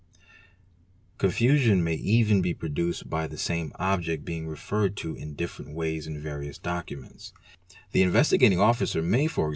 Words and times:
Confusion 1.19 1.83
may 1.83 1.93
even 1.93 2.41
Do 2.41 2.49
ee 2.49 2.49
ie 2.49 2.49
sl 2.49 2.49
GO 2.49 2.49
er 2.49 2.49
he 2.49 2.53
cr 2.53 2.55
be 2.55 2.59
produced 2.59 3.09
by 3.11 3.27
the 3.27 3.37
same 3.37 3.71
object 3.75 4.25
being 4.25 4.47
referred 4.47 4.97
to 4.97 5.13
in 5.15 5.35
different 5.35 5.75
ways 5.75 6.07
in 6.07 6.15
yarious 6.23 6.59
documents. 6.59 7.33
The 7.91 8.01
Investigating 8.01 8.59
Officer 8.59 9.03
may, 9.03 9.25
e.g. 9.25 9.35